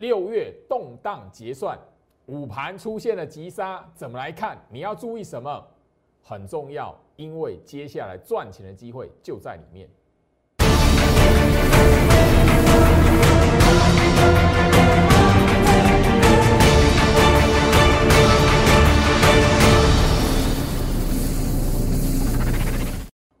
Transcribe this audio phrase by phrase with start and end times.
[0.00, 1.78] 六月动荡结算，
[2.24, 4.56] 午盘出现了急杀，怎么来看？
[4.70, 5.62] 你要注意什么？
[6.22, 9.86] 很重要，因为接下来赚钱的机会就在里面。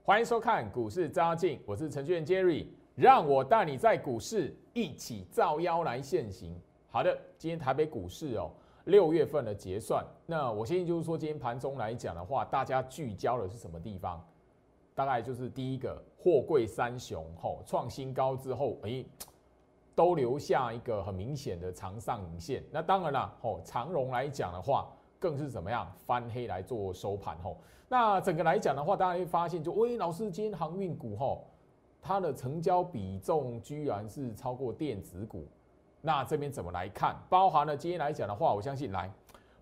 [0.02, 2.66] 欢迎收看股市招妖，我是程序员 Jerry，
[3.00, 6.54] 让我带你在股市一起造妖来现行。
[6.90, 8.50] 好的，今天台北股市哦，
[8.84, 14.22] 六月份的结算，那我相信就是说，今天盘中来讲的话，大家聚焦的是什么地方？
[14.94, 19.06] 大概就是第一个，货柜三雄吼创新高之后，诶，
[19.94, 22.62] 都留下一个很明显的长上影线。
[22.70, 27.56] 那当然了，吼长荣来讲的话，更是怎么样翻黑来做收盘吼。
[27.88, 31.46] 那整个来讲的话，大家会发现，就喂，老师今天航运股吼，
[32.00, 35.46] 它的成交比重居然是超过电子股。
[36.00, 37.14] 那这边怎么来看？
[37.28, 39.10] 包含了今天来讲的话，我相信来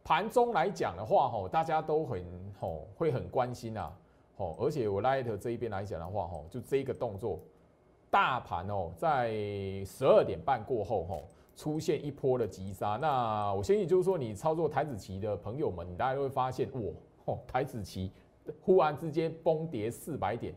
[0.04, 2.24] 盘中来讲的话，吼，大家都很
[2.58, 3.92] 吼会很关心啊，
[4.36, 7.40] 吼，而且我 Light 这一边来讲的话，吼，就这一个动作，
[8.08, 9.32] 大盘哦，在
[9.84, 11.24] 十二点半过后，吼，
[11.56, 12.96] 出现一波的急杀。
[13.00, 16.80] 那我相信就是说，你操作台子棋的朋友们，你大家会发现，哇！
[17.26, 18.10] 吼台子棋
[18.62, 20.54] 忽然之间崩跌四百点，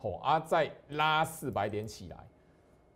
[0.00, 2.16] 吼啊，再拉四百点起来，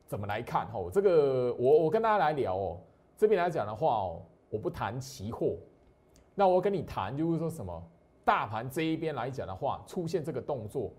[0.07, 0.67] 怎么来看？
[0.73, 2.79] 吼，这个我我跟大家来聊哦。
[3.17, 5.55] 这边来讲的话哦，我不谈期货，
[6.35, 7.83] 那我跟你谈就是说什么？
[8.25, 10.91] 大盘这一边来讲的话，出现这个动作，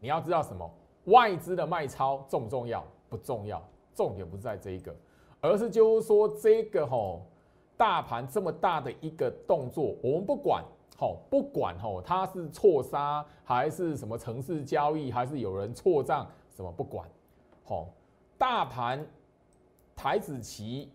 [0.00, 0.68] 你要知道什么？
[1.04, 2.84] 外资的卖超重不重要？
[3.08, 3.62] 不重要，
[3.94, 4.94] 重点不是在这一个，
[5.40, 7.26] 而是就是说这个吼，
[7.76, 10.64] 大盘这么大的一个动作，我们不管。
[10.96, 17.08] 好，不管吼，它是错杀还是什么城市交易，还是有人错账，什么不管。
[17.64, 17.88] 好，
[18.36, 19.06] 大盘
[19.96, 20.90] 台子期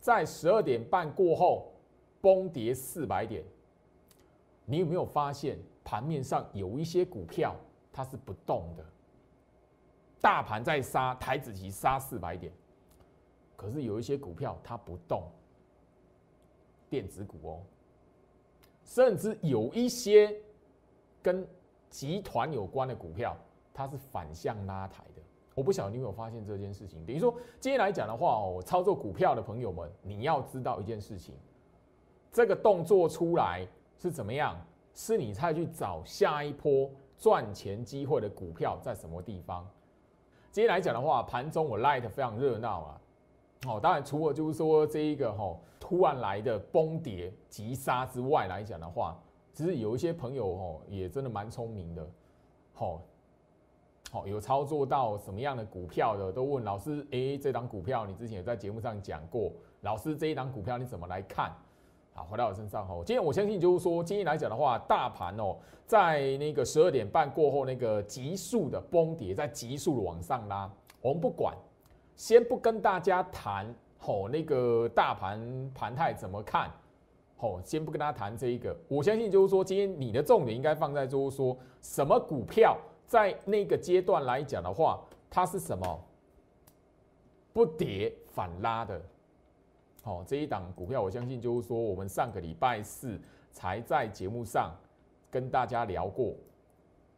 [0.00, 1.72] 在十二点半过后
[2.20, 3.44] 崩跌四百点，
[4.64, 7.54] 你有没有发现盘面上有一些股票
[7.92, 8.84] 它是不动的？
[10.18, 12.50] 大盘在杀，台子期杀四百点，
[13.54, 15.24] 可是有一些股票它不动，
[16.88, 17.60] 电子股哦。
[18.86, 20.34] 甚至有一些
[21.20, 21.46] 跟
[21.90, 23.36] 集团有关的股票，
[23.74, 25.20] 它是反向拉抬的。
[25.54, 27.04] 我不晓得你有没有发现这件事情。
[27.04, 31.34] 等于说，今天来讲的话哦，操作股票的朋友们，你要知道一件事情：
[32.30, 33.66] 这个动作出来
[33.98, 34.56] 是怎么样？
[34.94, 39.68] 是你再去找下一波赚钱机会的股票在什么地方？
[40.52, 43.00] 今天来讲的话，盘中我 light 非常热闹啊。
[43.66, 45.56] 哦，当然除了就是说这一个哈。
[45.78, 49.16] 突然来的崩跌急杀之外来讲的话，
[49.52, 52.04] 其实有一些朋友哦，也真的蛮聪明的，
[52.72, 53.00] 好，
[54.10, 59.52] 好有操作到什么样的股票的，都问老师，哎，这档股票你之前有在节目上讲过，
[59.82, 61.54] 老师这一档股票你怎么来看？
[62.14, 65.56] 好，回到我身上哦，今天我相信就是说，今天来讲的话，大盘哦，
[65.86, 70.68] 在那个十二点半过后那个急速的崩跌，在急速的往上拉，
[71.00, 71.54] 我们不管，
[72.16, 73.72] 先不跟大家谈。
[73.98, 76.70] 吼，那个大盘盘态怎么看？
[77.38, 78.76] 吼，先不跟大家谈这一个。
[78.88, 86.00] 我相信就是说，今天你的重点应该放在就是说，什么股票在那个阶段来讲的话，它是什么
[87.52, 89.00] 不跌反拉的？
[90.02, 94.72] 好，这一档股票，我相信就是说，我们上个礼拜四才在节目上
[95.30, 96.34] 跟大家聊过，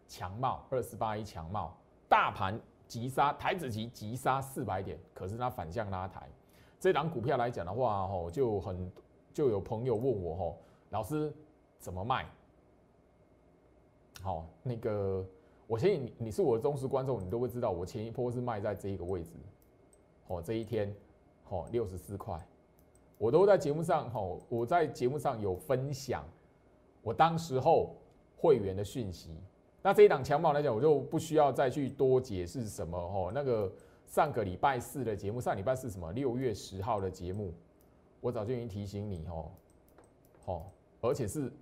[0.07, 1.77] 强茂二四八一强茂，
[2.09, 2.59] 大盘
[2.89, 6.27] 急杀，台子急急杀四百点，可是它反向拉抬。
[6.81, 8.91] 这档股票来讲的话，吼就很
[9.33, 10.59] 就有朋友问我，吼
[10.91, 11.33] 老师
[11.79, 12.27] 怎么卖？
[14.23, 15.25] 好，那个
[15.67, 19.31] 我相信你你是我的忠实观众，你都会知道我前一波是卖在这一个位置，
[20.29, 20.93] 哦这一天，
[21.51, 22.41] 哦六十四块，
[23.19, 26.25] 我都在节目上，吼我在节目上有分享
[27.03, 27.95] 我当时候
[28.37, 29.37] 会员的讯息。
[29.89, 33.73] 那这一档强宝来讲，我就不需要再去多解释什么，哦那个。
[34.07, 36.11] 上个礼拜四的节目，上礼拜四什么？
[36.13, 37.53] 六月十号的节目，
[38.23, 39.51] 我早就已经提醒你哦，
[40.47, 40.63] 哦，
[41.03, 41.53] 而且是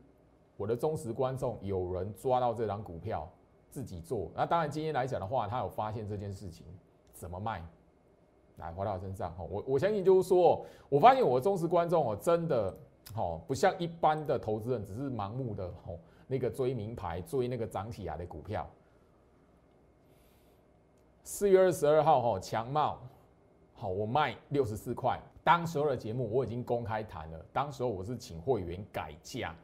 [0.57, 3.29] 我的忠实观众，有人抓到这张股票
[3.69, 4.31] 自己做。
[4.33, 6.65] 那当然今天来讲的话，他有发现这件事情
[7.13, 7.65] 怎么卖，
[8.59, 9.47] 来回到我身上哦。
[9.51, 12.77] 我我相信就是说，我发现我的忠实观众哦，真的
[13.17, 18.69] 哦，不像一般的投资人，只是盲目的哦，那个追名牌，追那个涨起来的股票。
[21.23, 22.99] 四月二十二号，哈强茂，
[23.75, 25.21] 好，我卖六十四块。
[25.43, 29.55] 当时候的节目我已经公开谈了，当时候我是请会员改价，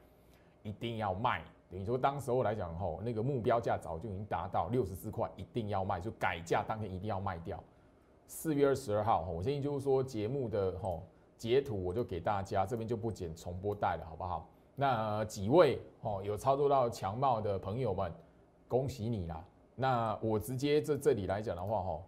[0.62, 1.42] 一定要卖。
[1.70, 7.62] 等于说当时候来讲，吼那个目标价早就已经达到六十四块，一定要卖，就改价当天一定要卖掉。
[8.26, 11.02] 四月二十二号，我建议就是说节目的吼
[11.36, 14.48] 截图我就给大家，这边就不剪重播带了，好不好？
[14.74, 18.12] 那几位哦有操作到强茂的朋友们，
[18.68, 19.44] 恭喜你啦！
[19.74, 22.00] 那我直接这这里来讲的话，哈，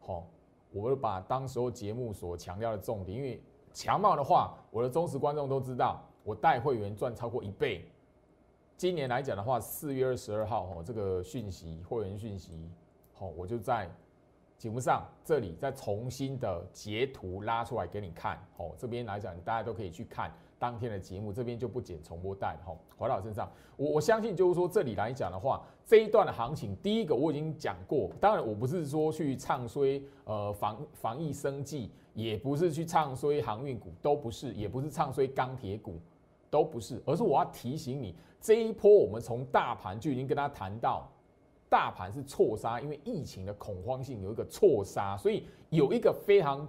[0.00, 0.26] 好，
[0.72, 3.42] 我把当时候节目所强调的重点，因为
[3.72, 7.88] 强茂的话，我的忠实观众都知道，我带会员赚超过一倍。
[8.76, 12.70] 今年来讲的话，四月二十二号，哦，这个讯息会员讯息，
[13.14, 13.90] 好，我就在
[14.56, 35.94] 节目上这里再重新的截图拉出来给你看，哦，这边来讲大家都可以去看当天的节目，这边就不剪重播带了，哈，回到我身上，我我相信就是说这里来讲的话，这一段的行情，第一个我已经讲过，当然我不是说去唱衰呃防防疫生计，也不是去唱衰航运股，都不是，也不是唱衰钢铁股。
[36.50, 41.06] 都不是，而是我要提醒你，这一波我们从大盘就已经跟他谈到，
[41.68, 46.66] 大盘是错杀，因为疫情的恐慌性有一个错杀，所以有一个非常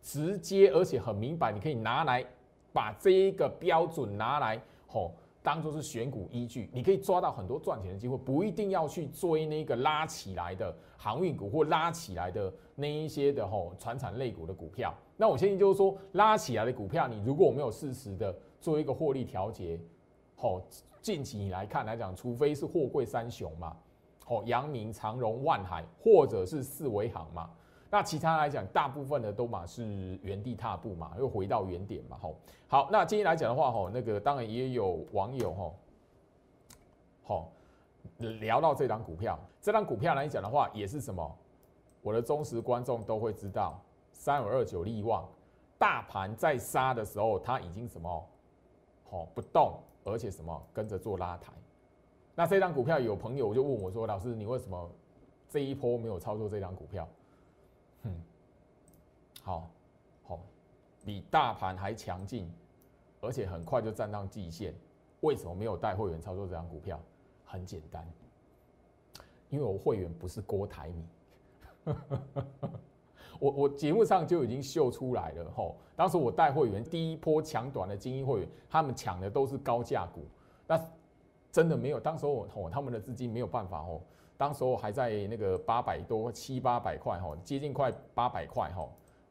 [0.00, 2.24] 直接而且很明白，你可以拿来
[2.72, 14.94] 把这一个标准拿来吼，当做是选股依据，你可以抓到很多赚钱的机会，不一定要去追那个拉起来的航运股或拉起来的那一些的吼船产类股的股票。
[15.16, 18.34] 那我相信就是说，拉起来的股票，你如果没有适时的。
[18.62, 19.76] 做一个获利调节，
[20.36, 20.62] 好，
[21.00, 23.76] 近期你来看来讲，除非是货柜三雄嘛，
[24.24, 27.50] 好，阳明、长荣、万海，或者是四维行嘛，
[27.94, 32.34] 那其他来讲，大部分的都嘛是原地踏步嘛，又回到原点嘛，吼，
[32.66, 35.74] 好，那今天来讲的话，吼，那个当然也有网友，吼，
[37.22, 37.52] 好，
[38.16, 41.36] 聊到这张股票，这张股票来讲的话，也是什么，
[42.00, 43.78] 我的忠实观众都会知道，
[44.14, 45.28] 三五二九利旺，
[45.76, 48.26] 大盘在杀的时候，它已经什么？
[49.10, 49.74] 哦，不动，
[50.04, 51.52] 而且什么跟着做拉抬。
[52.34, 54.90] 那这张股票有朋友就问我说：“老师，你为什么
[55.50, 57.06] 这一波没有操作这张股票？”
[58.02, 58.10] 哼，
[59.42, 59.70] 好，
[60.24, 60.40] 好，
[61.04, 62.50] 比大盘还强劲，
[63.20, 64.74] 而且很快就站上季线。
[65.20, 67.00] 为什么没有带会员操作这张股票？
[67.44, 68.06] 很简单，
[69.50, 71.94] 因为我会员不是郭台铭。
[73.38, 80.24] 我我节目上就已经秀出来了吼，当时我带会员第一波抢短的精英会员，他们抢的都是高价股，
[80.66, 80.80] 那
[81.50, 84.02] 真的没有，当时候吼他们的资金没有办法吼，
[84.42, 88.90] 当时候还在那个八百多七八百块吼，接近快八百块吼，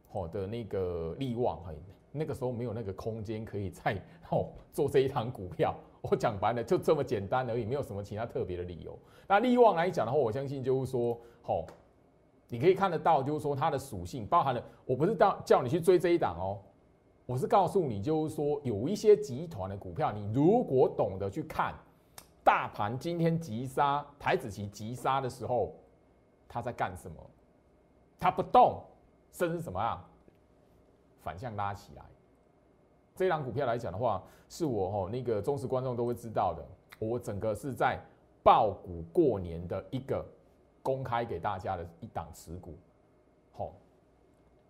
[0.09, 1.75] 吼的那个利旺嘿，
[2.13, 8.97] 那个时候没有那个空间可以再 吼做这一堂股票， 我讲白了就这么简单而已，没有什么其他特别的理由。
[9.27, 11.65] 那利旺来讲的话，我相信就是说吼。
[12.47, 16.59] 你可以看得到，就是说它的属性包含了，我不是到叫你去追这一档哦，
[17.25, 21.73] 我是告诉你，就是说有一些集团的股票，你如果懂得去看，
[22.43, 25.73] 大盘今天急杀，台子期急杀的时候，
[26.47, 27.17] 他在干什么？
[28.19, 28.83] 他不动，
[29.31, 30.05] 甚至什么啊？
[31.21, 32.03] 反向拉起来。
[33.15, 36.65] 这档股票来讲的话，是我哦那个忠实观众都会知道的，
[36.99, 37.99] 我整个是在
[38.43, 40.25] 爆股过年的一个。
[40.83, 42.73] 公开给大家的一档持股，
[43.53, 43.71] 好，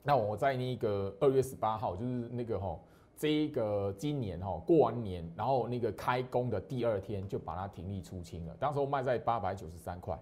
[0.03, 2.81] 那我在那个二月十八号，就是那个吼，
[3.21, 8.55] 这一个今年哈过完年，然后那个开工的第二天就把它停利出清了。
[8.59, 10.19] 当时候卖在八百九十三块，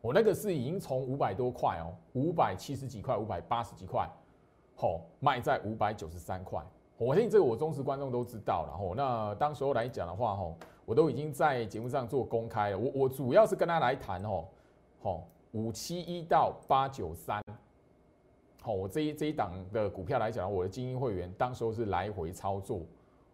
[0.00, 4.08] 我那个是已经从五百多块哦，五百七十几块、五百八十几块，
[4.74, 6.64] 好卖在五百九十三块。
[6.96, 8.94] 我相信这个我忠实观众都知道了吼。
[8.94, 12.78] 那当时候来讲的话吼，我都已经在节目上做公开了。
[12.78, 14.48] 我我主要是跟他来谈吼。
[15.02, 17.42] 好，五七一到八九三，
[18.64, 22.82] 好，我这一这一档的股票来讲，我的精英会员当时候是来回操作，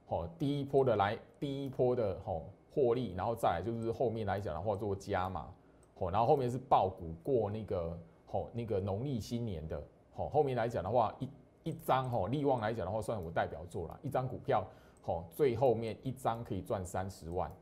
[0.07, 2.43] 好，第一波的来，第一波的好
[2.75, 5.53] 获利，然后再来就是后面来讲的话做加码，
[5.99, 9.83] 好，然后后面是爆股过那个好那个农历新年的，
[10.15, 11.29] 好，后面来讲的话一
[11.65, 14.67] 一张哈利旺来讲的话算我代表作了，一张股票
[15.03, 17.53] 好最后面一张可以赚三十万，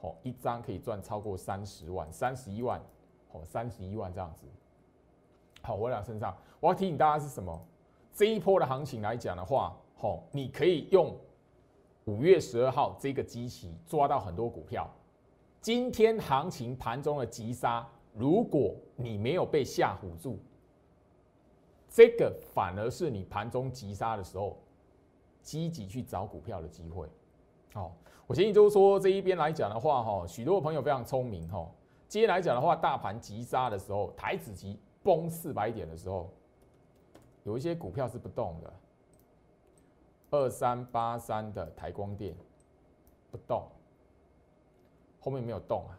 [0.00, 2.80] 好，一张可以赚超过三十万，三十一万。
[3.30, 4.46] 哦，三十一万这样子。
[5.64, 7.58] 好，我俩身上，我要提醒大家是什么？
[8.12, 11.16] 这一波的行情来讲的话，好，你可以用
[12.04, 14.86] 五月十二号这个机器抓到很多股票。
[15.62, 20.38] 今天行情盘中的急杀，如果你没有被吓唬住，
[21.88, 24.58] 这个反而是你盘中急杀的时候，
[25.40, 27.08] 积极去找股票的机会。
[27.72, 31.66] 好，我建议就是说这一边来讲的话，哈，许多朋友非常聪明，哈。
[32.06, 36.28] 今天来讲的话，大盘急杀的时候，台子急崩四百点的时候，
[37.44, 38.72] 有一些股票是不动的。
[40.30, 42.34] 二三八三的台光电
[43.30, 43.68] 不动，
[45.20, 45.94] 后面没有动啊，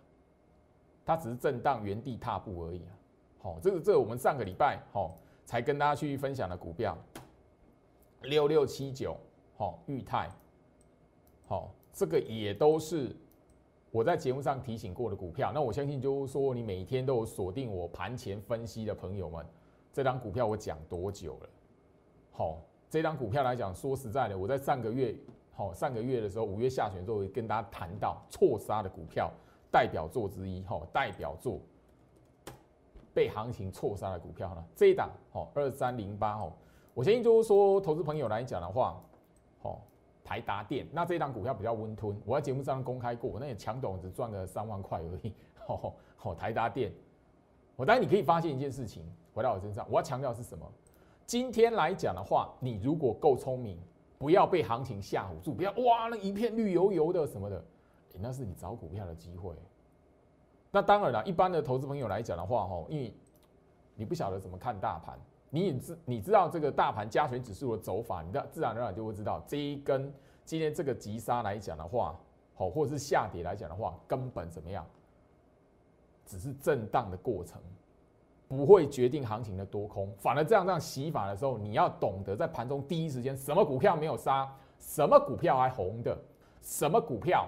[1.06, 2.92] 它只是震荡原地踏步而已啊。
[3.42, 6.98] 好，这个这个我们上个礼拜好才跟大家去分享的股票，
[8.24, 9.16] 六六七九，
[9.56, 10.30] 好，裕泰，
[11.48, 13.16] 好，这个也都是
[13.96, 15.54] 我在节目上提醒过的股票。
[15.54, 19.46] 那我相信就是说，你每天都有锁定我盘前分析的朋友们，
[19.94, 21.50] 这张股票我讲多久了？
[22.30, 22.58] 好，
[22.90, 25.16] 这张股票来讲，说实在的，我在上个月，
[25.54, 29.32] 好，上个月的时候，五月下旬的时候，跟大家谈到错杀的股票
[29.72, 31.58] 代表作之一，哈，代表作
[33.14, 36.52] 被行情错杀的股票呢，这一档，好，二三零八，哦，
[36.94, 39.02] 我相信就是说，投资朋友来讲的话，
[39.62, 39.82] 好，
[40.26, 45.32] 台达电，那这一档股票比较温吞，我在节目上公开过，那也强董只赚了三万块而已，
[45.68, 46.92] 好， 好，台达电，
[47.76, 49.06] 我当然你可以发现一件事情，
[49.36, 50.66] 回到我身上，我要强调是什么？
[51.28, 53.78] 今天来讲的话，你如果够聪明，
[54.18, 57.64] 不要被行情吓唬住，不要哇那一片绿油油的什么的，
[58.20, 59.54] 那是你找股票的机会。
[60.72, 63.14] 那当然了，一般的投资朋友来讲的话，哈，因为
[63.96, 65.20] 你不晓得怎么看大盘，
[65.56, 72.14] 你也知你知道这个大盘加权指数的走法，你的自然而然就会知道这一根今天这个急杀来讲的话，
[72.56, 74.86] 好，或者是下跌来讲的话，根本怎么样，
[76.26, 77.62] 只是震荡的过程。
[78.50, 86.16] 不会决定行情的多空，反而这样这样洗法的时候，你要懂得在盘中第一时间，什么股票没有杀，什么股票还红的，
[86.62, 87.48] 什么股票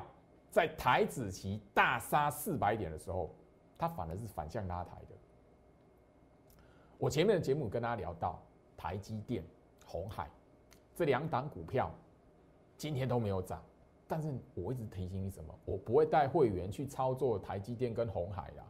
[0.50, 3.30] 在台子期大杀四百点的时候，
[3.78, 5.17] 它反而是反向拉抬的。
[6.98, 8.40] 我前面的节目跟大家聊到
[8.76, 9.44] 台积电、
[9.86, 10.30] 红海
[10.96, 11.92] 这两档股票，
[12.76, 13.62] 今天都没有涨，
[14.08, 15.54] 但是我一直提醒你什么？
[15.66, 18.64] 我不会带会员去操作台积电跟红海呀。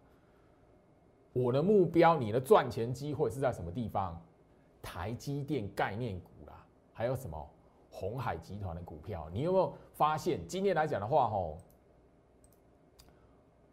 [1.32, 4.22] 我的目标，你的赚钱机会是在什么地方？
[4.82, 7.50] 台积电概念股啦，还有什么
[7.92, 9.30] 红海集团的股票？
[9.32, 11.58] 你有没有发现，今天来讲的话，吼，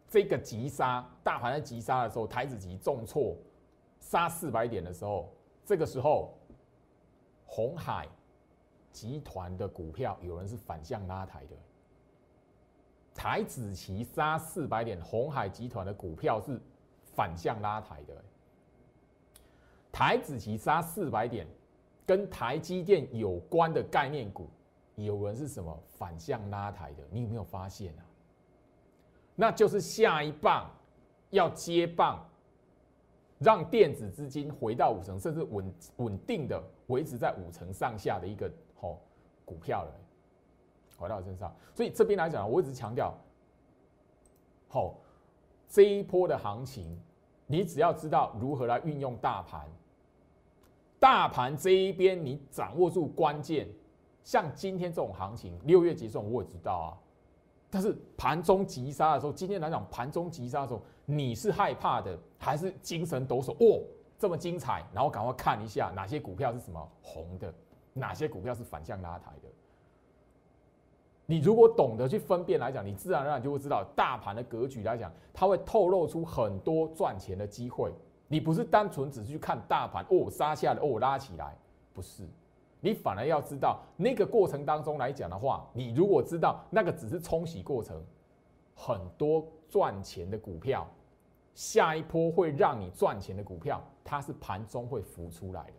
[0.07, 3.35] 这个急杀，大盘在急杀的时候，台子急重挫，
[4.05, 5.33] 杀四百点的时候，
[5.65, 6.37] 这个时候，
[7.45, 8.07] 红海
[8.91, 11.55] 集团的股票有人是反向拉抬的。
[13.15, 16.61] 台子期杀四百点，红海集团的股票是。
[17.15, 18.25] 反向拉抬的，
[19.89, 21.47] 台子期杀四百点，
[22.05, 24.49] 跟台积电有关的概念股，
[24.95, 27.07] 有人是什么反向拉抬的？
[27.09, 28.03] 你有没有发现啊？
[29.33, 30.69] 那就是下一棒
[31.29, 32.29] 要接棒，
[33.39, 38.99] 让电子资金回到五成，甚至稳稳定的维持在五成上下的一个好
[39.43, 39.91] 股票了，
[40.97, 41.53] 回到我身上。
[41.73, 43.13] 所以这边来讲，我一直强调，
[44.67, 44.95] 好。
[45.67, 46.97] 这一波的行情，
[47.47, 49.67] 你只要知道如何来运用大盘，
[50.99, 53.67] 大盘这一边你掌握住关键，
[54.23, 56.89] 像今天这种行情，六月结算我也知道啊，
[57.69, 63.53] 但是盘中急杀的时候，今天来讲盘中急杀的时候，你是害怕的还是精神抖擞？
[63.59, 63.81] 哦，
[64.17, 67.53] 这么精彩，然后赶快看一下哪些股票是什么红的，
[67.93, 69.49] 哪些股票是反向拉抬的。
[71.27, 77.91] 你如果懂得去分辨来讲，你自然而然就会知道大盘的格局来讲，它会透露出很多赚钱的机会。
[78.27, 81.55] 你不是单纯只是去看大盘哦杀下来哦拉起来，
[81.93, 82.27] 不是，
[82.79, 88.03] 你反而要知道那个过程当中来讲的话，你如果知道那个只是冲洗过程，
[88.75, 90.87] 很多赚钱的股票，
[91.55, 95.73] 下一波会让你赚钱的股票，它是盘中会浮出来的。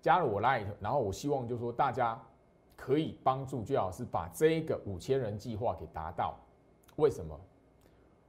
[0.00, 2.16] 加入我 Light，然后我希望就是说大家。
[2.82, 6.34] 可以帮助最好是把这个五千人计划给达到。
[6.96, 7.38] 为什么？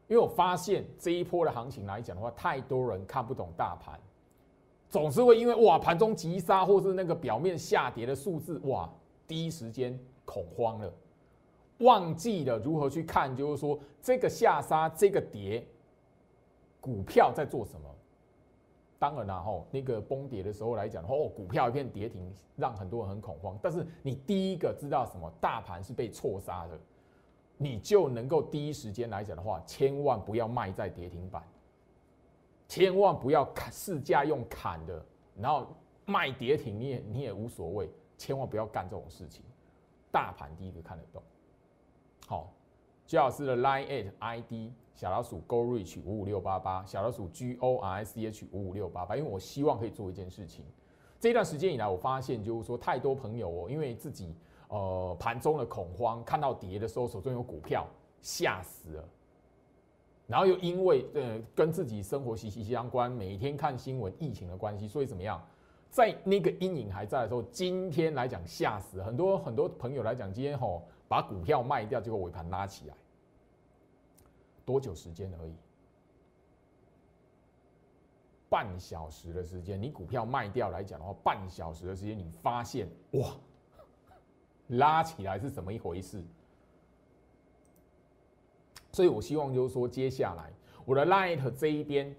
[0.10, 3.98] 因为我发现这一波的行情来讲的话，太多人看不懂大盘，
[4.90, 8.94] 总是会因为哇盘中急杀或是那个表面下跌的数字哇，
[9.26, 10.94] 第一时间恐慌了，
[11.82, 15.66] 忘记了如何去看，就是说这个下杀这个跌，
[16.80, 17.88] 股票在做什么。
[18.98, 23.58] 当然啦，吼，那个崩跌的时候来讲的话，哦，股票一片跌停，让很多人很恐慌。
[23.60, 25.28] 但是你第一个知道什么？
[25.42, 26.80] 大盘是被错杀的，
[27.58, 31.44] 你就能够第一时间来讲的话，千万不要卖在跌停板，
[32.68, 35.04] 千万不要砍市价用砍的，
[35.36, 35.68] 然后
[36.06, 39.44] 卖跌停，你也你也无所谓，千万不要干这种事情。
[40.12, 41.24] 大盘第一个看得懂，
[42.32, 42.50] 好，
[43.06, 44.72] 徐老师的 Line IT ID。
[44.96, 50.64] 小老鼠 Go Reach 五五六八八，小老鼠 G O R C H 五五六八八，因为我希望可以做一件事情。
[51.20, 54.34] 这段时间以来，我发现就是说，太多朋友哦，因为自己
[54.70, 57.86] 呃盘中的恐慌，看到跌的时候手中有股票，
[58.22, 59.04] 吓死了。
[60.26, 65.46] 然后又因为呃跟自己生活息息相关，每天看新闻疫情的关系，所以怎么样，
[65.90, 72.96] 在那个阴影还在的时候，今天来讲吓死很多很多朋友来讲，今天吼把股票卖掉，结果尾盘拉起来。
[74.64, 75.54] 多久时间而已？
[78.48, 83.36] 半小时的时间，你股票卖掉来讲的话，半小时的时间，你发现哇，
[84.68, 86.24] 拉起来是怎么一回事？
[88.94, 90.54] 所以我希望就是说，接下来
[90.86, 92.16] 我的 Light 这一边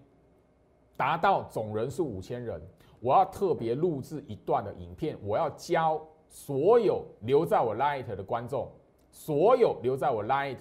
[0.99, 2.61] 达到总人数五千人，
[3.01, 8.71] 我要特别录制一段的影片，我要教所有留在我 Light 的观众，
[9.13, 10.57] 所有留在我 Light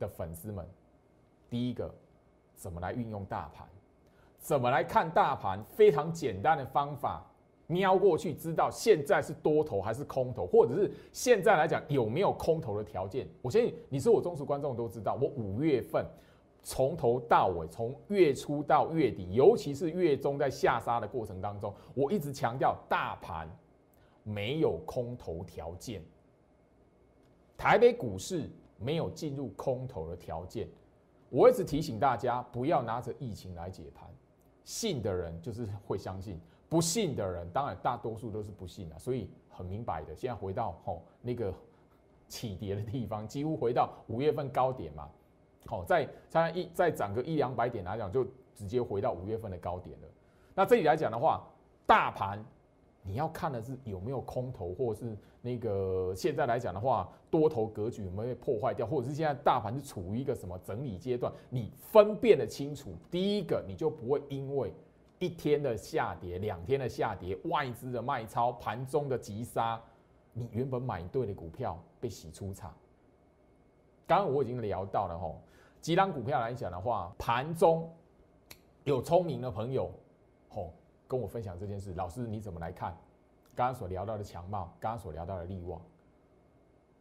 [0.00, 0.66] 的粉丝们，
[1.48, 1.94] 第一个
[2.56, 3.68] 怎么来运用大盘。
[4.38, 5.62] 怎么来看大盘？
[5.64, 7.24] 非常简单的方法，
[7.66, 13.28] 瞄过去知道现在是多头还是空头，或者是现在来讲有没有空头的条件。
[13.40, 16.04] 我相信你是我忠实观众都知道，我五月份
[16.62, 23.48] 从头到尾，从月初到月底，尤其是月中在下杀的过程当中，我一直强调大盘
[24.22, 26.02] 没有空头条件，
[27.56, 30.68] 台北股市没有进入空头的条件。
[31.30, 34.08] 我一直提醒大家不要拿着疫情来解盘。
[34.64, 40.14] 信的人就是会相信，不信的人当然大多数都是不信的，所以很明白的。
[40.16, 41.52] 现在回到吼那个
[42.28, 45.10] 起跌的地方，几乎回到五月份高点嘛，
[45.66, 50.08] 好，再再一再涨个一两百点来讲，就直接回到五月份的高点了。
[50.54, 51.46] 那这里来讲的话，
[51.84, 52.42] 大盘。
[53.06, 61.30] 你要看的是有没有空头，或者是那个现在来讲的话，多头格局有没有被破坏掉，或者是现在大盘是处于一个什么整理阶段？
[61.50, 64.72] 你分辨的清楚，第一个你就不会因为
[65.18, 69.80] 一天的下跌、两天的下跌、外资的卖超、盘中的急杀，
[70.32, 72.74] 你原本买对的股票被洗出场。
[74.06, 75.40] 刚刚我已经聊到了吼，
[75.80, 77.90] 几档股票来讲的话，盘中
[78.84, 79.90] 有聪明的朋友，
[81.14, 82.92] 跟我分享这件事，老师你怎么来看？
[83.54, 85.80] 刚刚所聊到的强茂，刚刚所聊到的利旺，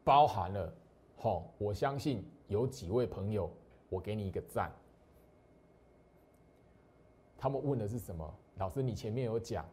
[0.04, 0.72] 包含了，
[1.18, 3.50] 吼，我相信有几位朋友，
[3.90, 4.72] 我给你一个赞。
[7.40, 8.32] 他们问的是什么？
[8.58, 9.66] 老师，你前面有讲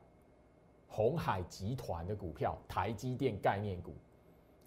[0.88, 3.92] 红海集团的股票，台积电概念股，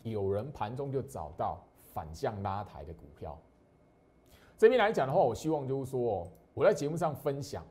[0.04, 3.36] 有人盘中就找到反向拉抬的股票。
[4.56, 7.66] 这边来讲的话，我希望就是说，我在节目上分享，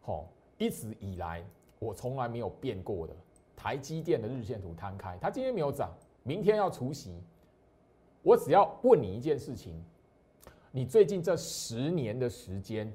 [0.00, 0.28] 吼。
[0.58, 1.44] 一直以来，
[1.78, 3.14] 我从来没有变过的
[3.56, 7.20] 台积电的日线图摊开，它今天没有涨，明天要除息。
[8.22, 9.82] 我只要问你一件事情：
[10.70, 12.92] 你最近这十年的时间，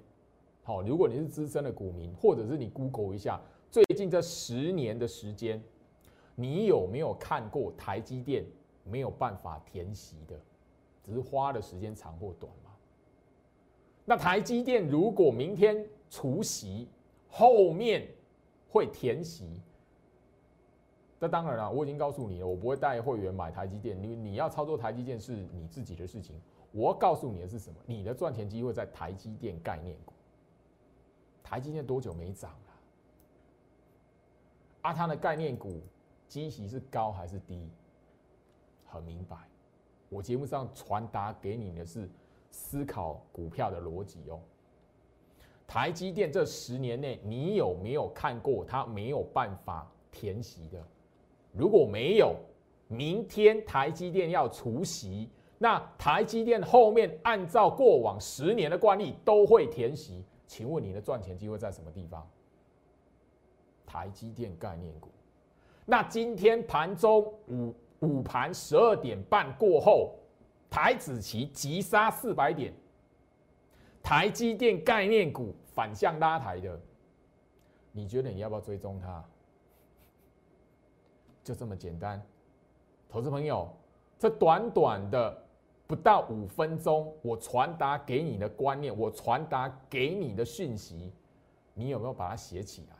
[0.63, 5.62] 好，如果你是资深的股民，或者是你 Google 一下，最近这十年的时间，
[6.36, 8.45] 你有没有看过台积电
[8.84, 10.39] 没有办法填息的？
[11.04, 12.72] 只是花的时间长或短嘛？
[14.06, 16.88] 那台积电如果明天除息，
[17.30, 18.08] 后面
[18.70, 19.62] 会填息，
[21.20, 24.02] 那当然了，我已经告诉你了，我不会带会员买台积电。
[24.02, 26.39] 你你要操作台积电是你自己的事情。
[26.72, 27.80] 我告诉你的是什么？
[27.86, 30.13] 你的赚钱机会在台积电概念股。
[31.44, 32.74] 台积电多久没涨了？
[34.82, 35.82] 啊，它的概念股
[36.28, 37.68] 基息是高还是低？
[38.86, 39.38] 很明白。
[40.10, 42.10] 我节目上传达给你的是
[42.52, 44.39] 思考股票的逻辑哦。
[45.69, 50.84] 台积电这十年内，你有没有看过它没有办法填息的？
[51.51, 52.36] 如果没有，
[52.88, 55.29] 明天台积电要除息，
[55.60, 60.25] 那台积电后面按照过往十年的惯例都会填息。
[60.47, 62.27] 请问你的赚钱机会在什么地方？
[63.86, 65.10] 台积电概念股。
[65.86, 70.15] 那今天盘中午午盘十二点半过后，
[70.67, 72.73] 台子期急杀四百点。
[74.02, 76.80] 台积电概念股反向拉抬的，
[77.92, 79.24] 你觉得你要不要追踪它？
[81.44, 82.22] 就这么简单，
[83.08, 83.68] 投资朋友，
[84.18, 85.46] 这短短的
[85.88, 91.12] 不到五分钟，我传达给你的观念，我传达给你的讯息，
[91.74, 92.96] 你有没有把它写起来？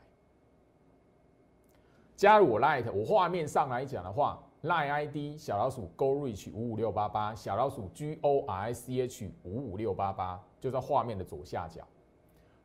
[2.16, 4.42] 加入我 Light，我画面上来讲的话。
[4.62, 11.86] Line ID 小老鼠 Go Reach 五五六八八，小老鼠 G O R I C H 五五六八八，就在画面的左下角。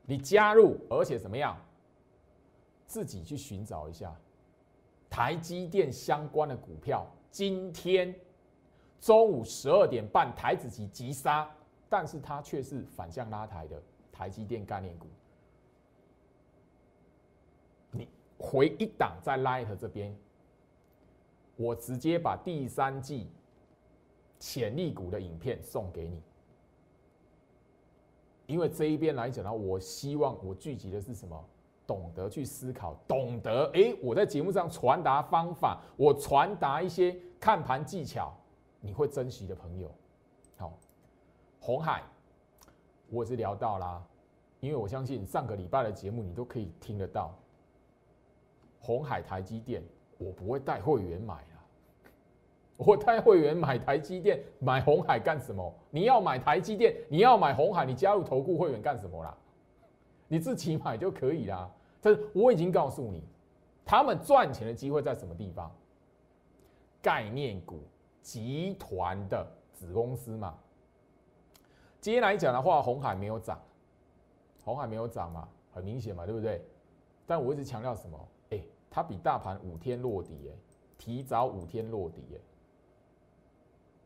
[0.03, 1.57] 你加入，而且怎么样？
[2.85, 4.15] 自己去寻找一下
[5.09, 7.07] 台积电相关的股票。
[7.31, 8.13] 今天
[9.01, 11.49] 中午十二点半，台子期急杀，
[11.89, 13.81] 但是它却是反向拉抬的
[14.11, 15.07] 台积电概念股。
[17.91, 20.15] 你回一档在 Light 这边。
[21.57, 23.29] 我直接把第三季
[24.39, 26.21] 潜力股的影片送给你，
[28.47, 31.43] 因为这一边来讲呢，我希望我聚集的是什么？
[31.87, 38.33] 懂得去思考，懂得哎，我在节目上传达方法，我传达一些看盘技巧，
[38.79, 39.91] 你会珍惜的朋友。
[40.57, 40.73] 好，
[41.59, 42.01] 红海，
[43.09, 44.03] 我是聊到啦，
[44.61, 47.37] 因为我相信上个礼拜的节目你都可以听得到。
[48.79, 49.83] 红海、台积电，
[50.17, 51.45] 我不会带会员买。
[52.77, 55.73] 我带会员买台积电、买红海干什么？
[55.89, 59.35] 你要买台积电，你要买红海，你加入投顾会员干什么啦？
[60.27, 61.69] 你自己买就可以啦。
[62.01, 63.23] 但是我已经告诉你，
[63.85, 65.71] 他们赚钱的机会在什么地方？
[67.01, 67.79] 概念股
[68.21, 70.57] 集团的子公司嘛。
[72.01, 73.59] 今天来讲的话，红海没有涨，
[74.63, 76.63] 红海没有涨嘛，很明显嘛，对不对？
[77.25, 78.19] 但我一直强调什么？
[78.89, 80.55] 它比大盘五天落底，哎，
[80.97, 82.39] 提早五天落底，哎，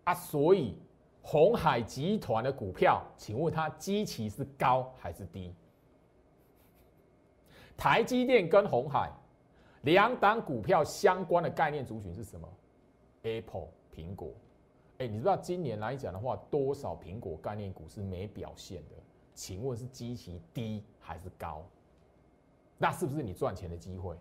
[0.09, 0.75] 啊，所以
[1.21, 5.53] 红海集团的股票，请问它基期是高还是低？
[7.77, 9.11] 台积电跟红海
[9.83, 12.49] 两档股票相关的概念族群是什么
[13.21, 14.31] ？Apple 苹果，
[14.97, 18.95] 哎，你知道今年来讲的话，多少苹果概念股是没表现的？
[19.35, 21.63] 请问是基期低还是高？
[22.79, 24.17] 那是不是你赚钱的机会？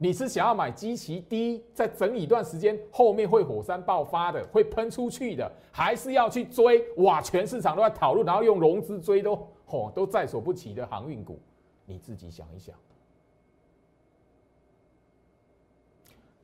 [0.00, 6.88] 你是想要买基期低，在整理一段时间后面会火山爆发的，会喷出去的，还是要去追？
[6.98, 11.40] 哇，全市场都在讨论，然后用融资追都吼都在所不惜的航运股，
[11.84, 12.76] 你自己想一想。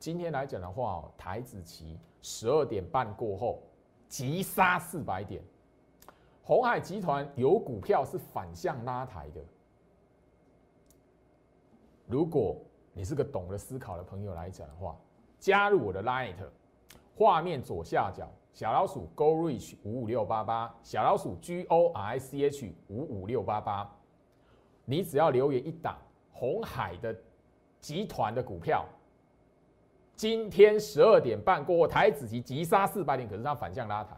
[0.01, 3.63] 今天来讲的话，台子期十二点半过后
[4.09, 5.41] 急杀四百点，
[6.43, 9.41] 红海集团有股票是反向拉抬的，
[12.09, 12.57] 如果。
[12.97, 14.97] 你是个懂得思考的朋友来讲的话，
[15.39, 16.37] 加入我的 Light，
[17.17, 23.93] 画面左下角小老鼠 Go Reach 五五六八八，小老鼠 G O R I C H 五五六八八，
[24.85, 25.99] 你只要留言一档
[26.33, 27.15] 红海的
[27.81, 28.87] 集团的股票，
[30.15, 34.17] 今天十二点半过后台子期急杀四百点，可是它反向拉抬，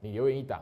[0.00, 0.60] 你留言一档，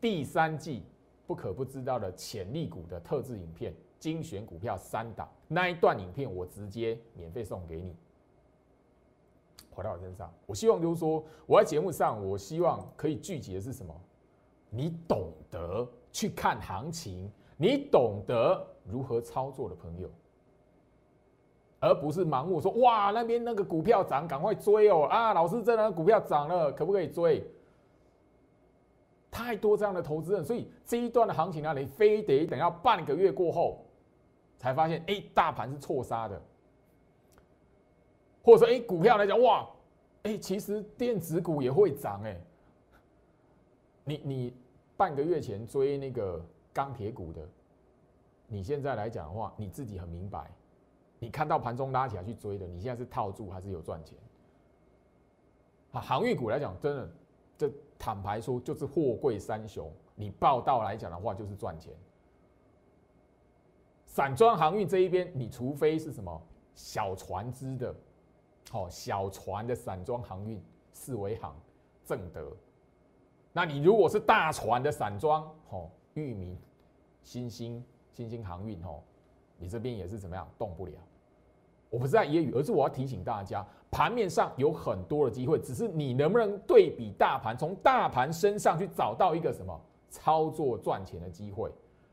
[0.00, 0.84] 第三季
[1.26, 3.74] 不可不知道的潜力股的特制影片。
[4.00, 7.94] 精选股票三档那一段影片，我直接免费送给你。
[9.70, 13.94] 回到我身上，我希望就是说，我在节目上，我希望可以聚集的是什么？
[14.68, 20.08] 你懂得去看行情，你懂得如何操作的朋友，
[21.78, 25.34] 而不是盲目说哇那边那个股票涨，赶快追哦啊！
[25.34, 27.44] 老师，这张股票涨了，可不可以追？
[29.30, 33.84] 太多这样的投资人，所以这一段的行情呢，你非得等到半个月过后。
[34.60, 36.40] 才发现，哎，大盘是错杀的，
[38.42, 39.66] 或者说，哎，股票来讲，哇，
[40.24, 42.38] 哎，其实电子股也会涨，哎，
[44.04, 44.54] 你你
[44.98, 46.44] 半个月前追那个
[46.74, 47.40] 钢铁股的，
[48.46, 50.50] 你现在来讲的话，你自己很明白，
[51.18, 54.18] 你看到盘中拉起来去追的，你现在是套住还是有赚钱？
[55.92, 57.10] 啊，航运股来讲，真的，
[57.56, 61.94] 这坦白说就是货柜三雄，你报道来讲的话就是赚钱。
[64.10, 66.42] 散装航运这一边，你除非是什么
[66.74, 67.94] 小船只的，
[68.72, 70.60] 哦，小船的散装航运，
[70.92, 71.54] 四维航、
[72.04, 72.50] 正德，
[73.52, 76.58] 那你如果是大船的散装，哦，裕民、
[77.22, 79.00] 新兴、新兴航运，哦，
[79.56, 80.92] 你这边也是怎么样动不了。
[81.88, 91.70] 我不是在揶揄，而是我要提醒大家，盘面上有很多的机会，只是你能不能对比大盘，从大盘身上去找到一个什么操作赚钱的机会。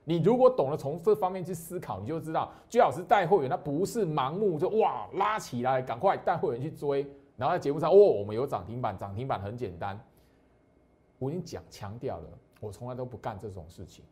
[0.09, 9.99] 你如果懂得从这方面去思考，你就知道，最好是带会员，他不是盲目就哇拉起来，赶快带会员去追，然后在节目上哦，我们有涨停板，涨停板很简单。
[11.19, 12.29] 我已经讲强调了，
[12.61, 14.05] 我从来都不干这种事情。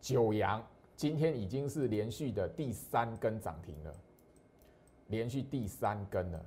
[0.00, 3.92] 九阳今天已经是连续的第三根涨停了，
[5.08, 6.46] 连续第三根了。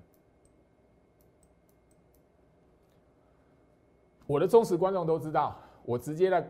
[4.25, 6.49] 我的忠实观众都知道，我直接在。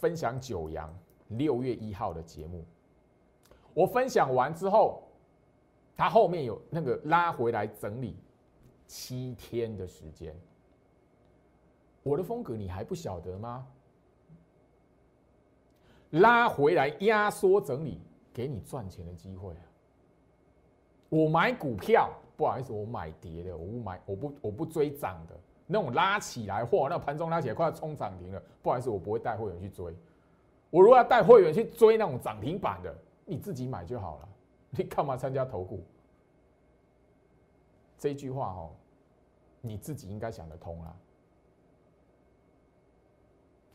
[0.00, 0.90] 分享九阳
[1.28, 2.64] 六月一号的节目，
[3.74, 5.02] 我分享完之后，
[5.94, 8.16] 他后面有那个拉回来整理
[8.86, 10.34] 七天的时间。
[12.02, 13.66] 我的风格你还不晓得吗？
[16.12, 18.00] 拉回来压缩整理，
[18.32, 19.62] 给你赚钱的机会啊！
[21.10, 25.38] 我买股票，不好意思，我买跌的，我不买，我不我不追涨的。
[25.72, 29.94] 那种拉起来，或那盘中拉起来快要冲涨停了，不好意思，我不会带会员去追。
[30.68, 32.92] 我如果要带会员去追那种涨停板的，
[33.24, 34.28] 你自己买就好了，
[34.70, 35.80] 你干嘛参加投顾？
[37.96, 38.70] 这句话哦，
[39.60, 40.96] 你自己应该想得通了。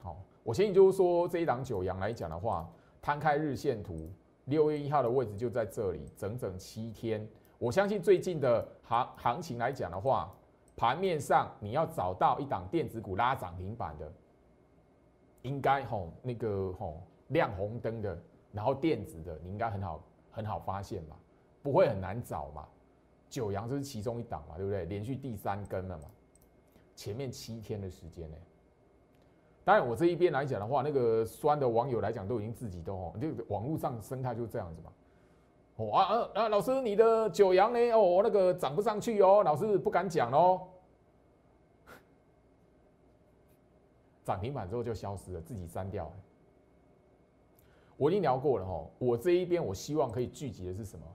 [0.03, 2.69] 好，我建议就是说，这一档九阳来讲的话，
[3.01, 4.09] 摊开日线图，
[4.45, 7.25] 六月一号的位置就在这里，整整七天。
[7.57, 10.29] 我相信最近的行行情来讲的话。
[10.77, 14.11] 盘面上，你要找到一档电子股拉涨停板的，
[15.41, 18.17] 应该吼那个吼亮红灯的，
[18.51, 21.15] 然后电子的，你应该很好很好发现嘛，
[21.63, 22.67] 不会很难找嘛。
[23.29, 24.85] 九阳这是其中一档嘛，对不对？
[24.85, 26.05] 连续第三根了嘛，
[26.95, 28.37] 前面七天的时间呢。
[29.63, 34.91] 当然我这一边来讲的话，那个酸的网友来讲都已经自己都哦，这个网络上生态就这样子嘛。
[35.77, 36.49] 哦啊啊啊！
[36.49, 37.79] 老师，你的九阳呢？
[37.91, 40.61] 哦，那个涨不上去哦，老师不敢讲哦。
[44.23, 46.11] 涨停板之后就消失了，自己删掉。
[47.97, 51.05] 我已经聊过了哈，我这一边我希望可以聚集的是什么？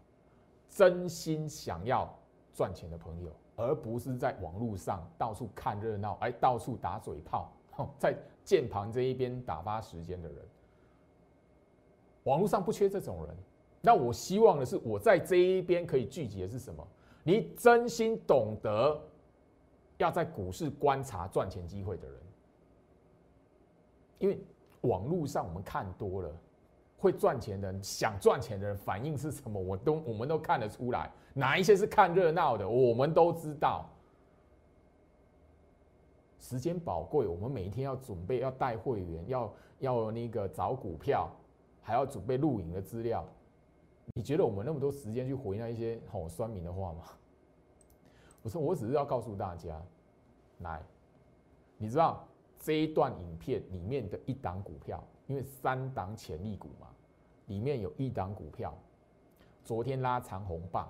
[0.69, 2.09] 真心想要
[2.53, 7.51] 赚钱的朋友，而不是在网络上到处看热闹，哎，到处打嘴炮，
[7.99, 10.39] 在键盘这一边打发时间的人。
[12.25, 13.37] 网络上不缺这种人，
[13.81, 16.87] 那我希望的是我在这一边可以聚集的是什么？
[17.23, 19.01] 你真心懂得
[19.99, 22.21] 要在股市观察赚钱机会的人。
[24.19, 24.39] 因为
[24.83, 26.31] 网络上我们看多了，
[26.99, 31.11] 会赚钱的人、想赚钱的人反应是什么，我都我们都看得出来。
[31.33, 33.89] 哪一些是看热闹的，我们都知道。
[36.39, 41.31] 时间宝贵，我们每一天要准备，要带会员，要要那个找股票，
[41.81, 43.27] 还要准备录影的资料。
[44.15, 47.05] 你觉得我们那么多时间去回那一些好酸民的话吗？
[48.43, 49.81] 我说，我只是要告诉大家，
[50.59, 50.83] 来，
[51.77, 52.27] 你知道。
[52.63, 56.89] 这一段影片里面的一档股票，因为三档潜力股嘛，
[57.47, 58.77] 里面有一档股票，
[59.65, 60.87] 昨天拉长红棒，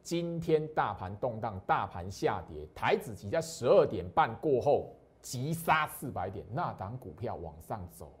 [0.00, 8.12] 今天大盘动荡，大盘下跌，台子期在十二点半过后急杀四百点，那档股票往上走。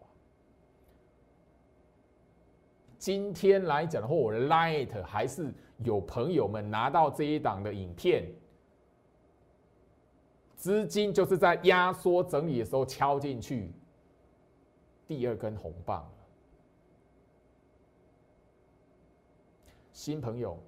[2.98, 8.26] 今天来讲的话，我的 Light 还是有朋友们拿到这一档的影片。
[10.56, 13.70] 资金就是在压缩整理的时候敲进去，
[15.06, 16.10] 第二根红棒
[19.92, 20.58] 新朋友，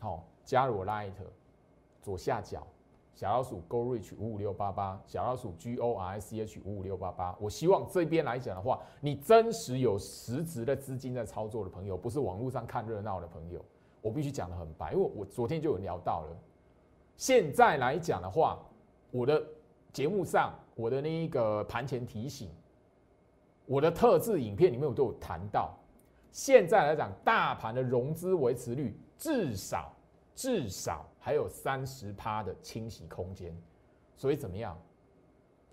[0.00, 1.12] 好，加入我 Light
[2.02, 2.66] 左下角
[3.14, 7.36] 小老鼠 Go Reach 五五六八八，小老鼠 g o r i c h 五五六八八。
[7.40, 13.64] 我希望这边来讲的话，你真实有实质的资金在操作的朋友，不是网络上看热闹的朋友。
[14.00, 16.36] 我必须讲的很白，因为我昨天就有聊到了。
[17.16, 18.58] 现在来讲的话。
[19.12, 19.44] 我的
[19.92, 22.48] 节目上，我的那一个盘前提醒，
[23.66, 25.76] 我的特制影片里面我都有谈到。
[26.30, 29.90] 现在来讲，大盘的融资维持率至少
[30.32, 33.56] 至少还有三十趴的清洗空间。
[34.16, 34.76] 所以怎么样？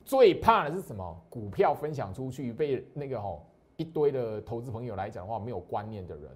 [0.06, 1.22] 最怕的是什么？
[1.30, 6.32] 股票分享出去被那个吼一堆的投资朋友来讲的话，没有观念的人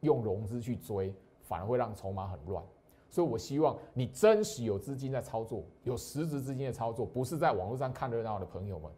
[0.00, 2.62] 用融资去追，反而会让筹码很乱。
[3.08, 8.92] 所以，我希望你真实有资金在操作，有实质资金的操作，不是在网络上看热闹的朋友们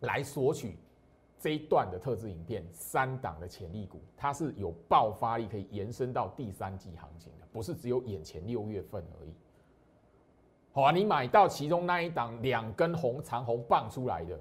[0.00, 0.76] 来索取
[1.38, 2.66] 这一段的特制影片。
[2.72, 9.32] 三档的潜力股，它是有爆发力，可以延伸到第三季行情的，不是只有眼前六月份而已。
[10.72, 14.36] 好啊，你买到其中那一档两根红长红棒出来的，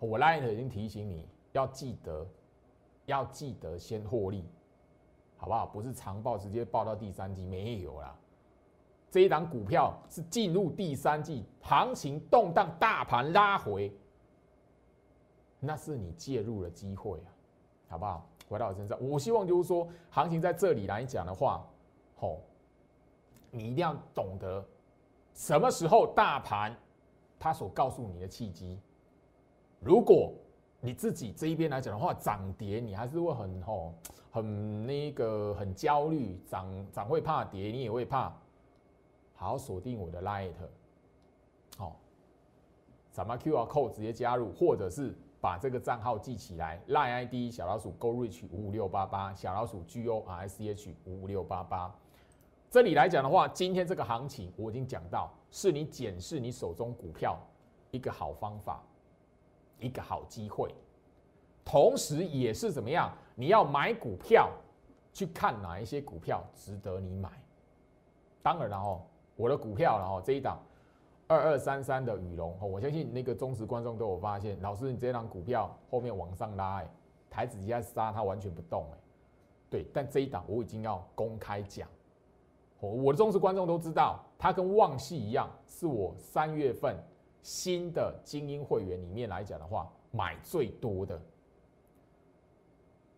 [0.00, 2.26] 我 Light 已经提醒你要记得，
[3.04, 4.44] 要记得先获利。
[5.38, 5.66] 好不好？
[5.66, 8.18] 不是长报直接报到第三季没有啦。
[9.10, 13.96] 这一档股票是进入第三季行情动荡，大盘拉回，
[15.60, 17.28] 那是你介入的机会啊，
[17.90, 18.26] 好不好？
[18.48, 21.64] 回到我身上，我希望就是说，行情在这里来讲的话，
[22.16, 22.40] 吼，
[23.50, 24.64] 你一定要懂得
[25.32, 26.76] 什么时候大盘
[27.38, 28.80] 它所告诉你的契机。
[29.80, 30.32] 如果
[30.80, 33.94] 你自己这一边来讲的话，涨跌你还是会很吼。
[34.30, 38.30] 很那个很焦虑，涨涨会怕跌，你也会怕。
[39.34, 40.52] 好，锁定我的 Light，
[41.78, 41.96] 好，
[43.12, 51.94] 什么 QR Code 直接加入，或者是把这个账号记起来，Light ID 小老鼠 GoRich 五五六八八，小老鼠 G O R C H 五五六八八。
[52.76, 57.38] 这里来讲的话，今天这个行情我已经讲到，是你检视你手中股票
[57.90, 58.84] 一个好方法，
[59.78, 60.74] 一个好机会。
[61.64, 63.10] 同时，也是怎么样？
[63.34, 64.50] 你要买股票，
[65.10, 67.30] 去看哪一些股票值得你买。
[68.42, 69.00] 当然了哦，
[69.36, 70.60] 我的股票了哦，这一档
[71.26, 76.90] 二二三三的羽龙哦，我相信那个忠实观众都有发现，老师你这档股票后面往上拉，哎，
[77.30, 78.98] 台子一下杀它完全不动，哎，
[79.70, 81.88] 对，但这一档我已经要公开讲，
[82.80, 86.96] 我我的忠实观众都知道，它跟旺系一样，是我三月份
[87.42, 91.20] 新的精英会员里面来讲的话，买最多的。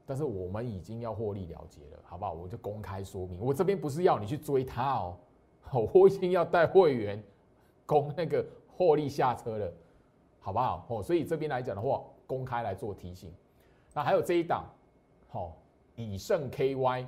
[0.06, 2.32] 但是我们已经要获利了结了，好不好？
[2.32, 5.16] 我就公开说明，我这边不是要你去追它哦，
[5.92, 7.22] 我已经要带会员
[7.84, 8.44] 攻那个
[8.74, 9.72] 获利下车了。
[10.40, 10.86] 好不好？
[10.88, 13.30] 哦，所以这边来讲的话，公开来做提醒。
[13.92, 14.64] 那还有这一档，
[15.28, 15.54] 好，
[15.94, 17.04] 以盛 KY，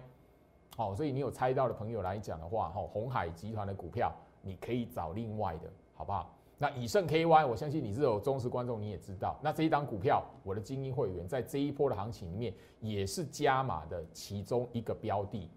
[0.80, 6.34] 好，所以你有猜到的朋友来讲的话，哈，红海集团的股票，你可以找另外的，好不好？
[6.56, 15.50] 那以盛 KY，我相信你是有忠实观众，你也知道，那这一档股票，我的精英会员在这一波的行情里面也是加码的其中一个标的。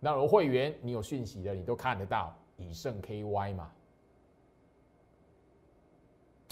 [0.00, 3.70] 那我会员，你有讯息的，你都看得到以盛 KY 嘛？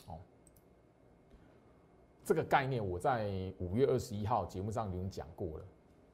[0.07, 0.19] 哦
[2.23, 5.65] 这个概念我在五月二十一号节目上已经讲过了，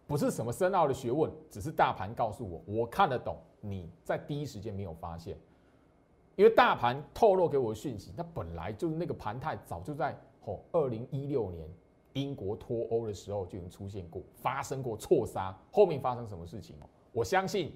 [0.08, 3.36] 不是什么深奥的学问，只是大盘告诉我，我看得懂。
[3.60, 5.36] 你在第一时间没有发现，
[6.34, 11.68] 因为大盘透露给我的讯息，它本来就是那个盘态，早就在哦二零一六年
[12.14, 15.54] 英国脱欧的时候就已经出现过，发生过错杀。
[15.70, 16.74] 后面发生什么事情？
[17.12, 17.74] 我相信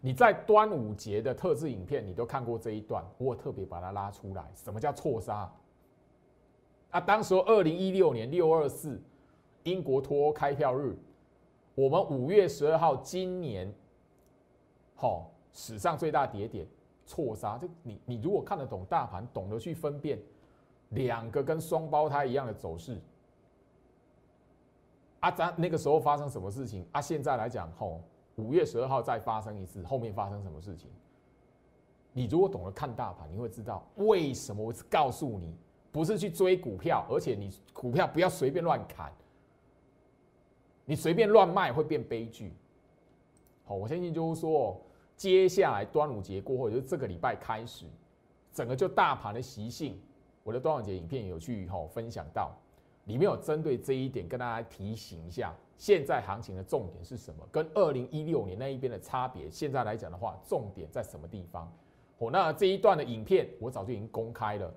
[0.00, 4.50] 你在端午节的特制影片，你都看过这一段，我特别把它拉出来。
[4.52, 5.48] 什么叫错杀？
[6.90, 9.00] 啊，当时二零一六年六二四，
[9.64, 10.96] 英国脱欧开票日，
[11.76, 13.70] 我们五月十二号，今年，
[14.94, 16.66] 好史上最大跌点
[17.04, 17.58] 错杀。
[17.58, 20.18] 就你你如果看得懂大盘，懂得去分辨
[20.88, 22.98] 两个跟双胞胎一样的走势，
[25.20, 26.86] 啊，咱那个时候发生什么事情？
[26.92, 28.00] 啊，现在来讲，吼，
[28.36, 30.90] 五月十二号再发生一次，后面发生什么事情？
[32.14, 35.54] 你如果懂得看大盘，你会知道为什么我告诉你。
[35.92, 39.10] 不是去追股票，而且你股票不要随便乱砍，
[40.86, 42.52] 你随便乱卖会变悲剧。
[43.64, 44.80] 好，我相信就是说，
[45.16, 47.84] 接下来端午节过后，就是这个礼拜开始，
[48.52, 50.00] 整个就大盘的习性，
[50.44, 52.56] 我的端午节影片有去哈分享到，
[53.06, 61.70] 里面有针对这一点跟大家提醒一下，现在行情的重点是什么，跟二零一六年那一边的差别，现在来讲的话，重点在什么地方？
[62.18, 64.72] 哦，那这一段的影片我早就已经公开了。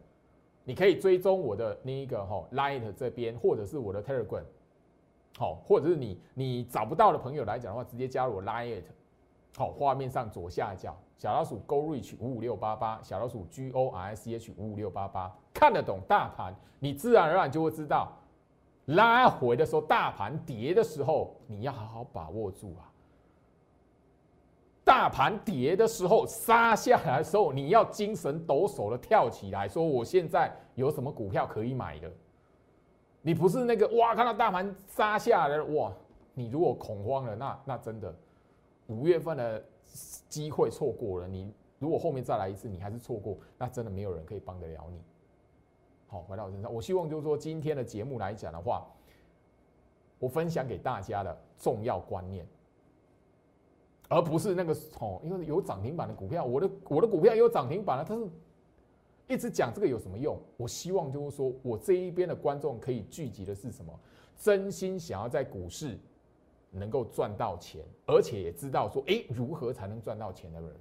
[0.65, 4.43] 你可以追踪我的那一个哈 Light 这边，或者是我的 Telegram，
[5.39, 8.83] 好，或者是你你找不到的朋友来讲的话，直接加入我 Light，
[9.55, 18.11] 好，画面上左下角小老鼠 Go Reach 五五六八八，小老鼠 G O R S H 五五六八八，看得懂大盘，你自然而然就会知道，
[18.87, 22.91] 拉回的时候，大盘跌的时候，你要好好把握住啊。
[24.83, 32.11] 大盘跌的时候，杀下来的时候，你要精神抖擞的跳起来，说我现在有什么股票可以买的。
[33.21, 35.91] 你不是那个哇，看到大盘杀下来哇，
[36.33, 38.13] 你如果恐慌了，那那真的
[38.87, 39.63] 五月份的
[40.29, 41.27] 机会错过了。
[41.27, 45.01] 你如果后面再来一次，你还是错过，那真的没有人可以帮得了你。
[46.07, 48.87] 好，回到我身上，我希望就是说今天的节目来讲的话，
[50.17, 52.47] 我分享给大家的重要观念。
[54.07, 58.27] 而不是那个哦，因为有涨停板的股票，我的我的股票也有涨停板了，但是
[59.29, 60.37] 一直讲这个有什么用？
[60.57, 63.97] 我希望就是说我这一边的观众可以聚集的是什么？
[64.35, 65.99] 真心想要在股市
[66.71, 70.75] 能够赚到钱，而且也知道说，哎，如何才能赚到钱的人。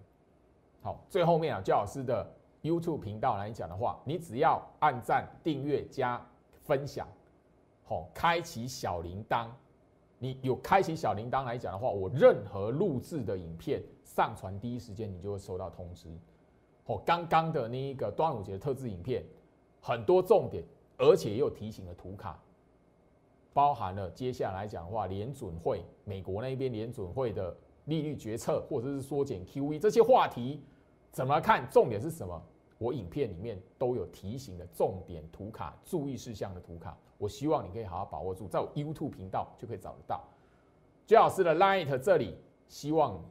[0.81, 2.27] 好，最后面啊，焦老师的
[2.63, 6.25] YouTube 频道来讲的话，你只要按赞、订阅、加
[6.63, 7.07] 分享，
[7.85, 9.49] 好，开启小铃铛。
[10.21, 16.09] 你有开启小铃铛来讲的话，我任何录制的影片上传第一时间，你就会收到通知。
[16.89, 19.23] 哦，刚刚的那一个端午节的特制影片，
[19.81, 20.65] 很多重点，
[20.97, 22.43] 而且又提醒了图卡，
[23.53, 30.63] 包含了接下来讲话，联准会美国那边联准会的利率决策，或者是缩减 QE 这些话题
[31.13, 31.69] 怎么看？
[31.71, 32.43] 重点是什么？
[32.79, 36.97] 我影片里面都有提醒的重点图卡，注意事项的图卡。
[37.19, 40.25] 我希望你可以好好把握住，在我 YouTube 频道就可以找得到。
[41.05, 42.37] 居老师的 Light 这里，
[42.69, 43.23] 希望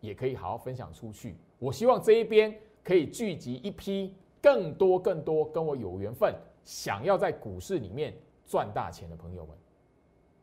[0.00, 1.36] 也可以好好分享出去。
[1.58, 8.12] 我希望这一边可以聚集一批更多更多跟我有缘分，想要在股市里面
[8.46, 9.56] 赚大钱的朋友们。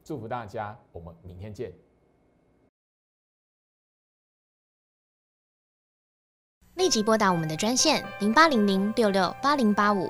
[0.03, 1.71] 祝福大家，我们明天见。
[6.75, 10.09] 立即拨打我们的专线零八零零六六八零八五。